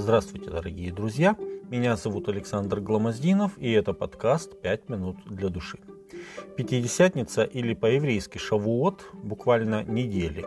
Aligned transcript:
Здравствуйте, 0.00 0.48
дорогие 0.48 0.90
друзья! 0.90 1.36
Меня 1.68 1.94
зовут 1.94 2.26
Александр 2.30 2.80
Гламоздинов, 2.80 3.52
и 3.58 3.70
это 3.70 3.92
подкаст 3.92 4.54
«5 4.62 4.80
минут 4.88 5.16
для 5.26 5.50
души». 5.50 5.78
Пятидесятница 6.56 7.44
или 7.44 7.74
по-еврейски 7.74 8.38
Шавуот, 8.38 9.04
буквально 9.12 9.84
недели, 9.84 10.46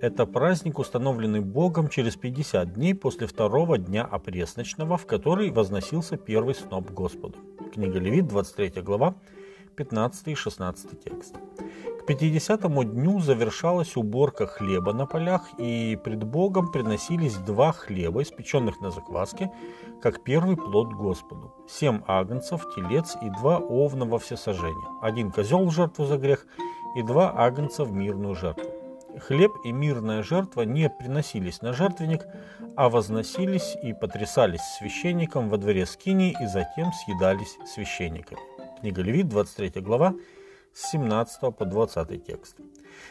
это 0.00 0.24
праздник, 0.24 0.78
установленный 0.78 1.40
Богом 1.40 1.90
через 1.90 2.16
50 2.16 2.72
дней 2.72 2.94
после 2.94 3.26
второго 3.26 3.76
дня 3.76 4.02
опресночного, 4.02 4.96
в 4.96 5.04
который 5.04 5.50
возносился 5.50 6.16
первый 6.16 6.54
сноп 6.54 6.90
Господу. 6.90 7.36
Книга 7.74 7.98
Левит, 7.98 8.26
23 8.28 8.80
глава, 8.80 9.14
15 9.76 10.28
и 10.28 10.34
16 10.34 11.04
текст. 11.04 11.34
К 12.06 12.10
50-му 12.10 12.84
дню 12.84 13.18
завершалась 13.18 13.96
уборка 13.96 14.46
хлеба 14.46 14.92
на 14.92 15.06
полях, 15.06 15.50
и 15.58 15.98
пред 16.04 16.22
Богом 16.22 16.70
приносились 16.70 17.34
два 17.34 17.72
хлеба, 17.72 18.22
испеченных 18.22 18.80
на 18.80 18.92
закваске, 18.92 19.50
как 20.00 20.22
первый 20.22 20.56
плод 20.56 20.92
Господу. 20.92 21.52
Семь 21.68 22.02
агнцев, 22.06 22.64
телец 22.76 23.16
и 23.20 23.28
два 23.30 23.58
овна 23.58 24.04
во 24.04 24.20
всесожжение. 24.20 24.86
Один 25.02 25.32
козел 25.32 25.64
в 25.64 25.72
жертву 25.72 26.04
за 26.04 26.16
грех 26.16 26.46
и 26.94 27.02
два 27.02 27.32
агнца 27.36 27.82
в 27.82 27.92
мирную 27.92 28.36
жертву. 28.36 28.70
Хлеб 29.18 29.50
и 29.64 29.72
мирная 29.72 30.22
жертва 30.22 30.62
не 30.62 30.88
приносились 30.88 31.60
на 31.60 31.72
жертвенник, 31.72 32.24
а 32.76 32.88
возносились 32.88 33.76
и 33.82 33.92
потрясались 33.92 34.62
священником 34.78 35.48
во 35.48 35.56
дворе 35.56 35.86
скинии 35.86 36.36
и 36.40 36.46
затем 36.46 36.92
съедались 36.92 37.58
священниками. 37.66 38.40
Книга 38.78 39.02
Левит, 39.02 39.28
23 39.28 39.82
глава, 39.82 40.14
с 40.76 40.90
17 40.90 41.56
по 41.56 41.64
20 41.64 42.26
текст. 42.26 42.56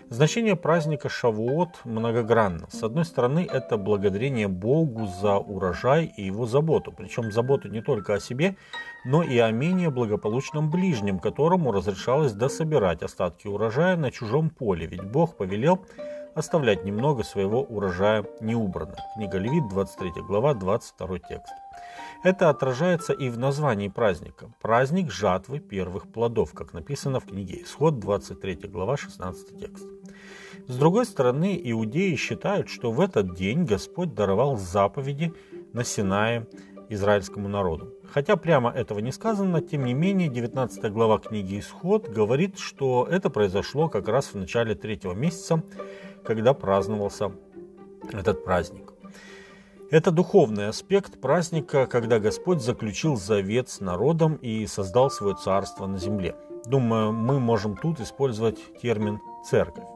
Значение 0.10 0.56
праздника 0.56 1.10
Шавуот 1.10 1.82
многогранно. 1.84 2.68
С 2.70 2.84
одной 2.84 3.06
стороны, 3.06 3.48
это 3.52 3.78
благодарение 3.78 4.48
Богу 4.48 5.08
за 5.08 5.38
урожай 5.38 6.06
и 6.06 6.26
его 6.26 6.46
заботу, 6.46 6.92
причем 6.96 7.32
заботу 7.32 7.68
не 7.68 7.82
только 7.82 8.14
о 8.14 8.20
себе, 8.20 8.56
но 9.04 9.24
и 9.24 9.40
о 9.40 9.50
менее 9.50 9.90
благополучном 9.90 10.70
ближнем, 10.70 11.18
которому 11.18 11.72
разрешалось 11.72 12.34
дособирать 12.34 13.02
остатки 13.02 13.48
урожая 13.48 13.98
на 13.98 14.12
чужом 14.12 14.52
поле, 14.52 14.86
ведь 14.86 15.04
Бог 15.04 15.36
повелел 15.36 15.84
оставлять 16.36 16.84
немного 16.84 17.24
своего 17.24 17.64
урожая 17.64 18.26
неубранным. 18.42 19.00
Книга 19.16 19.40
Левит, 19.40 19.68
23 19.70 20.22
глава, 20.28 20.54
22 20.54 21.20
текст. 21.20 21.54
Это 22.26 22.50
отражается 22.50 23.14
и 23.14 23.30
в 23.30 23.38
названии 23.38 23.88
праздника. 23.88 24.52
Праздник 24.60 25.12
жатвы 25.12 25.60
первых 25.60 26.08
плодов, 26.12 26.54
как 26.54 26.74
написано 26.74 27.20
в 27.20 27.26
книге 27.26 27.62
Исход, 27.62 28.00
23 28.00 28.68
глава, 28.68 28.98
16 28.98 29.60
текст. 29.60 29.86
С 30.68 30.76
другой 30.76 31.06
стороны, 31.06 31.62
иудеи 31.64 32.16
считают, 32.16 32.68
что 32.68 32.92
в 32.92 33.00
этот 33.00 33.36
день 33.36 33.66
Господь 33.66 34.16
даровал 34.16 34.58
заповеди 34.58 35.36
на 35.72 35.84
Синае 35.84 36.48
израильскому 36.90 37.48
народу. 37.48 37.94
Хотя 38.12 38.38
прямо 38.38 38.72
этого 38.72 38.98
не 38.98 39.12
сказано, 39.12 39.62
тем 39.62 39.86
не 39.86 39.94
менее 39.94 40.28
19 40.28 40.92
глава 40.92 41.20
книги 41.20 41.60
Исход 41.60 42.10
говорит, 42.10 42.58
что 42.58 43.08
это 43.08 43.30
произошло 43.30 43.88
как 43.88 44.08
раз 44.08 44.34
в 44.34 44.36
начале 44.36 44.74
третьего 44.74 45.14
месяца, 45.14 45.62
когда 46.24 46.56
праздновался 46.56 47.34
этот 48.12 48.44
праздник. 48.44 48.95
Это 49.96 50.12
духовный 50.12 50.68
аспект 50.68 51.22
праздника, 51.22 51.88
когда 51.88 52.20
Господь 52.20 52.62
заключил 52.62 53.16
завет 53.16 53.70
с 53.70 53.80
народом 53.80 54.36
и 54.36 54.68
создал 54.68 55.10
свое 55.10 55.38
царство 55.38 55.88
на 55.88 55.98
земле. 55.98 56.36
Думаю, 56.66 57.14
мы 57.14 57.40
можем 57.40 57.78
тут 57.78 58.02
использовать 58.02 58.58
термин 58.82 59.22
«церковь». 59.50 59.88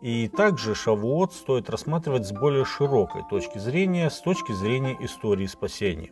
И 0.00 0.28
также 0.28 0.74
Шавуот 0.74 1.34
стоит 1.34 1.68
рассматривать 1.68 2.26
с 2.26 2.32
более 2.32 2.64
широкой 2.64 3.22
точки 3.28 3.58
зрения, 3.58 4.08
с 4.08 4.18
точки 4.18 4.52
зрения 4.52 4.96
истории 5.00 5.44
спасения. 5.44 6.10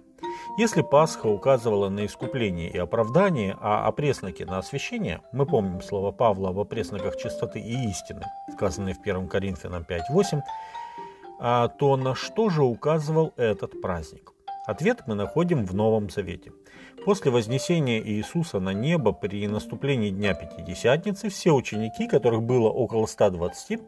Если 0.59 0.83
Пасха 0.83 1.27
указывала 1.27 1.89
на 1.89 2.05
искупление 2.05 2.69
и 2.69 2.77
оправдание, 2.77 3.57
а 3.63 3.87
опресноки 3.87 4.43
на 4.43 4.59
освящение, 4.59 5.23
мы 5.33 5.47
помним 5.47 5.81
слова 5.81 6.13
Павла 6.13 6.51
об 6.51 6.59
опресноках 6.59 7.17
чистоты 7.17 7.61
и 7.61 7.89
истины, 7.89 8.25
сказанные 8.53 8.95
в 8.95 9.01
1 9.01 9.27
Коринфянам 9.29 9.87
5.8, 9.89 10.43
а 11.39 11.69
то 11.69 11.97
на 11.97 12.15
что 12.15 12.51
же 12.51 12.63
указывал 12.63 13.33
этот 13.37 13.81
праздник? 13.81 14.33
Ответ 14.67 15.03
мы 15.07 15.15
находим 15.15 15.65
в 15.65 15.75
Новом 15.75 16.11
Завете. 16.11 16.53
После 17.05 17.31
вознесения 17.31 18.01
Иисуса 18.03 18.59
на 18.59 18.73
небо 18.73 19.13
при 19.13 19.47
наступлении 19.47 20.11
Дня 20.11 20.35
Пятидесятницы 20.35 21.29
все 21.29 21.53
ученики, 21.53 22.09
которых 22.09 22.43
было 22.43 22.69
около 22.69 23.07
120, 23.07 23.81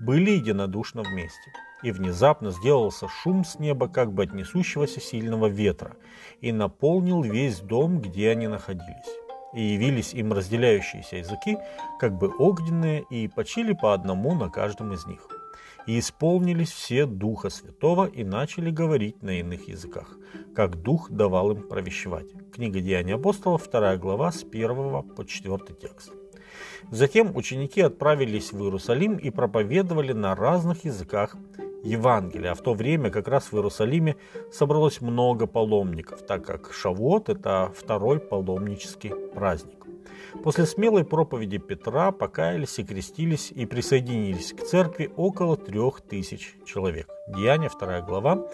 были 0.00 0.30
единодушно 0.30 1.02
вместе. 1.02 1.52
И 1.82 1.90
внезапно 1.90 2.52
сделался 2.52 3.08
шум 3.08 3.44
с 3.44 3.58
неба, 3.58 3.88
как 3.88 4.12
бы 4.12 4.22
от 4.22 4.32
несущегося 4.32 5.00
сильного 5.00 5.48
ветра, 5.48 5.96
и 6.40 6.52
наполнил 6.52 7.22
весь 7.22 7.58
дом, 7.58 8.00
где 8.00 8.30
они 8.30 8.46
находились. 8.46 9.18
И 9.52 9.60
явились 9.60 10.14
им 10.14 10.32
разделяющиеся 10.32 11.16
языки, 11.16 11.58
как 11.98 12.16
бы 12.16 12.32
огненные, 12.38 13.04
и 13.10 13.26
почили 13.26 13.72
по 13.72 13.92
одному 13.92 14.36
на 14.36 14.48
каждом 14.48 14.92
из 14.92 15.04
них 15.04 15.26
и 15.86 15.98
исполнились 15.98 16.70
все 16.70 17.06
Духа 17.06 17.50
Святого 17.50 18.06
и 18.06 18.24
начали 18.24 18.70
говорить 18.70 19.22
на 19.22 19.40
иных 19.40 19.68
языках, 19.68 20.16
как 20.54 20.82
Дух 20.82 21.10
давал 21.10 21.52
им 21.52 21.62
провещевать. 21.62 22.26
Книга 22.54 22.80
Деяний 22.80 23.14
апостолов, 23.14 23.68
2 23.70 23.96
глава, 23.96 24.32
с 24.32 24.44
1 24.44 25.02
по 25.02 25.24
4 25.24 25.58
текст. 25.80 26.12
Затем 26.90 27.36
ученики 27.36 27.80
отправились 27.80 28.52
в 28.52 28.62
Иерусалим 28.62 29.16
и 29.16 29.30
проповедовали 29.30 30.12
на 30.12 30.34
разных 30.34 30.84
языках 30.84 31.36
Евангелие. 31.82 32.50
А 32.50 32.54
в 32.54 32.60
то 32.60 32.74
время 32.74 33.10
как 33.10 33.28
раз 33.28 33.50
в 33.50 33.56
Иерусалиме 33.56 34.16
собралось 34.52 35.00
много 35.00 35.46
паломников, 35.46 36.22
так 36.26 36.44
как 36.44 36.72
Шавуот– 36.72 37.28
это 37.30 37.72
второй 37.74 38.20
паломнический 38.20 39.12
праздник. 39.34 39.81
После 40.42 40.66
смелой 40.66 41.04
проповеди 41.04 41.58
Петра 41.58 42.12
покаялись 42.12 42.78
и 42.78 42.84
крестились 42.84 43.50
и 43.50 43.66
присоединились 43.66 44.52
к 44.52 44.62
церкви 44.62 45.12
около 45.16 45.56
трех 45.56 46.00
тысяч 46.00 46.54
человек. 46.64 47.08
Деяние 47.28 47.70
2 47.70 48.00
глава, 48.02 48.46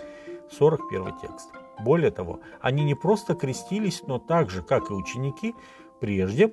41 0.50 1.18
текст. 1.20 1.48
Более 1.80 2.10
того, 2.10 2.40
они 2.60 2.84
не 2.84 2.94
просто 2.94 3.34
крестились, 3.34 4.02
но 4.06 4.18
так 4.18 4.50
же, 4.50 4.62
как 4.62 4.90
и 4.90 4.94
ученики, 4.94 5.54
прежде 6.00 6.52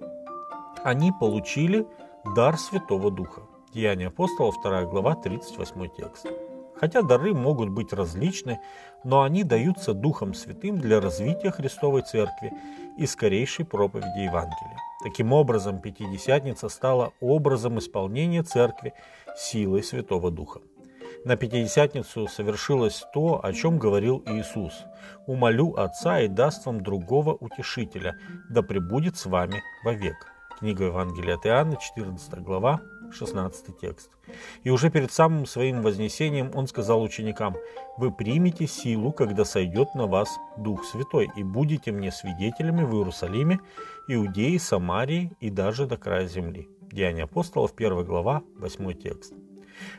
они 0.84 1.12
получили 1.20 1.88
дар 2.36 2.58
Святого 2.58 3.12
Духа. 3.12 3.42
Деяния 3.74 4.08
апостолов, 4.08 4.56
2 4.64 4.84
глава, 4.86 5.16
38 5.16 5.90
текст. 5.98 6.28
Хотя 6.76 7.02
дары 7.02 7.34
могут 7.34 7.70
быть 7.70 7.94
различны, 7.94 8.60
но 9.04 9.24
они 9.24 9.44
даются 9.44 9.94
Духом 9.94 10.34
Святым 10.34 10.78
для 10.80 11.00
развития 11.00 11.52
Христовой 11.52 12.02
Церкви 12.02 12.52
и 12.98 13.06
скорейшей 13.06 13.66
проповеди 13.66 14.20
Евангелия. 14.20 14.75
Таким 15.06 15.34
образом, 15.34 15.82
Пятидесятница 15.82 16.68
стала 16.68 17.14
образом 17.20 17.78
исполнения 17.78 18.42
Церкви 18.42 18.96
силой 19.38 19.84
Святого 19.84 20.32
Духа. 20.32 20.62
На 21.24 21.36
Пятидесятницу 21.36 22.28
совершилось 22.28 23.04
то, 23.14 23.40
о 23.46 23.54
чем 23.54 23.78
говорил 23.78 24.24
Иисус. 24.26 24.74
«Умолю 25.28 25.76
Отца 25.76 26.22
и 26.22 26.28
даст 26.28 26.66
вам 26.66 26.82
другого 26.82 27.36
утешителя, 27.36 28.18
да 28.50 28.64
пребудет 28.64 29.16
с 29.16 29.28
вами 29.28 29.62
вовек». 29.84 30.16
Книга 30.58 30.86
Евангелия 30.86 31.36
от 31.36 31.46
Иоанна, 31.46 31.78
14 31.78 32.40
глава, 32.42 32.82
16 33.16 33.78
текст. 33.80 34.10
И 34.64 34.70
уже 34.70 34.90
перед 34.90 35.12
самым 35.12 35.46
своим 35.46 35.82
вознесением 35.82 36.52
он 36.54 36.68
сказал 36.68 37.02
ученикам, 37.02 37.56
«Вы 37.98 38.12
примете 38.12 38.68
силу, 38.68 39.12
когда 39.12 39.46
сойдет 39.46 39.96
на 39.96 40.08
вас 40.08 40.30
Дух 40.58 40.86
Святой, 40.86 41.30
и 41.36 41.44
будете 41.44 41.92
мне 41.92 42.12
свидетелями 42.12 42.84
в 42.84 42.94
Иерусалиме, 42.94 43.60
Иудеи, 44.08 44.58
Самарии 44.58 45.32
и 45.40 45.50
даже 45.50 45.86
до 45.86 45.98
края 45.98 46.28
земли». 46.28 46.70
Деяния 46.92 47.24
апостолов, 47.24 47.74
1 47.76 48.06
глава, 48.06 48.44
8 48.58 48.94
текст. 48.94 49.34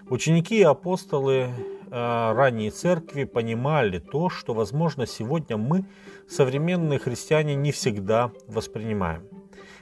Ученики 0.08 0.58
и 0.58 0.62
апостолы 0.62 1.34
э, 1.34 1.52
ранней 1.90 2.70
церкви 2.70 3.24
понимали 3.24 3.98
то, 3.98 4.30
что, 4.30 4.54
возможно, 4.54 5.06
сегодня 5.06 5.56
мы, 5.56 5.84
современные 6.28 6.98
христиане, 6.98 7.54
не 7.54 7.72
всегда 7.72 8.30
воспринимаем. 8.46 9.35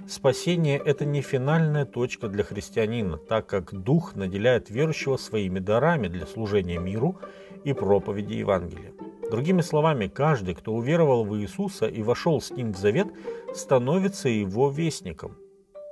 Спасение– 0.06 0.78
это 0.84 1.04
не 1.04 1.22
финальная 1.22 1.84
точка 1.84 2.28
для 2.28 2.44
христианина, 2.44 3.16
так 3.16 3.46
как 3.46 3.72
Дух 3.72 4.14
наделяет 4.14 4.70
верующего 4.70 5.16
своими 5.16 5.60
дарами 5.60 6.08
для 6.08 6.26
служения 6.26 6.78
миру 6.78 7.16
и 7.64 7.72
проповеди 7.72 8.34
Евангелия. 8.34 8.92
Другими 9.30 9.62
словами, 9.62 10.08
каждый, 10.08 10.54
кто 10.54 10.72
уверовал 10.74 11.24
в 11.24 11.36
Иисуса 11.38 11.86
и 11.86 12.02
вошел 12.02 12.40
с 12.40 12.50
Ним 12.50 12.72
в 12.72 12.76
завет, 12.76 13.08
становится 13.54 14.28
Его 14.28 14.70
вестником. 14.70 15.36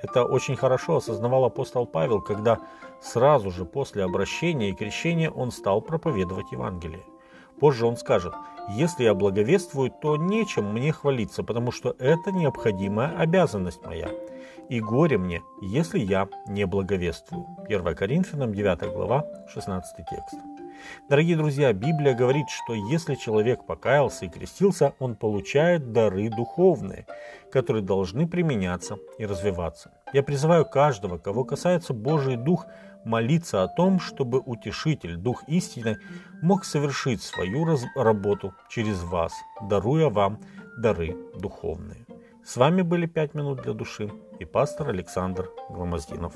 Это 0.02 0.24
очень 0.24 0.56
хорошо 0.56 0.96
осознавал 0.96 1.44
апостол 1.44 1.86
Павел, 1.86 2.20
когда 2.20 2.58
сразу 3.00 3.50
же 3.50 3.64
после 3.64 4.04
обращения 4.04 4.70
и 4.70 4.74
крещения 4.74 5.30
он 5.30 5.50
стал 5.50 5.80
проповедовать 5.80 6.52
Евангелие. 6.52 7.02
Позже 7.62 7.86
он 7.86 7.96
скажет, 7.96 8.34
если 8.70 9.04
я 9.04 9.14
благовествую, 9.14 9.92
то 9.92 10.16
нечем 10.16 10.72
мне 10.72 10.90
хвалиться, 10.90 11.44
потому 11.44 11.70
что 11.70 11.94
это 12.00 12.32
необходимая 12.32 13.16
обязанность 13.16 13.86
моя. 13.86 14.10
И 14.68 14.80
горе 14.80 15.16
мне, 15.16 15.42
если 15.60 16.00
я 16.00 16.28
не 16.48 16.66
благовествую. 16.66 17.46
1 17.68 17.94
Коринфянам 17.94 18.52
9 18.52 18.92
глава 18.92 19.24
16 19.54 19.96
текст. 19.96 20.51
Дорогие 21.08 21.36
друзья, 21.36 21.72
Библия 21.72 22.14
говорит, 22.14 22.48
что 22.48 22.74
если 22.74 23.14
человек 23.14 23.66
покаялся 23.66 24.24
и 24.24 24.28
крестился, 24.28 24.94
он 24.98 25.14
получает 25.14 25.92
дары 25.92 26.28
духовные, 26.30 27.06
которые 27.50 27.82
должны 27.82 28.26
применяться 28.26 28.98
и 29.18 29.26
развиваться. 29.26 29.92
Я 30.12 30.22
призываю 30.22 30.64
каждого, 30.64 31.18
кого 31.18 31.44
касается 31.44 31.94
Божий 31.94 32.36
Дух, 32.36 32.66
молиться 33.04 33.62
о 33.62 33.68
том, 33.68 34.00
чтобы 34.00 34.40
Утешитель, 34.40 35.16
Дух 35.16 35.42
истины, 35.48 35.98
мог 36.40 36.64
совершить 36.64 37.22
свою 37.22 37.66
работу 37.94 38.54
через 38.68 39.02
вас, 39.02 39.32
даруя 39.62 40.08
вам 40.08 40.40
дары 40.78 41.16
духовные. 41.34 42.06
С 42.44 42.56
вами 42.56 42.82
были 42.82 43.06
«Пять 43.06 43.34
минут 43.34 43.62
для 43.62 43.72
души» 43.72 44.10
и 44.40 44.44
пастор 44.44 44.88
Александр 44.88 45.48
Громоздинов. 45.70 46.34